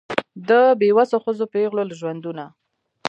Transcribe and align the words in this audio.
د 0.47 0.49
بېوسو 0.79 1.17
ښځو 1.23 1.45
پېغلو 1.53 1.83
له 1.89 1.95
ژوندونه 1.99 2.43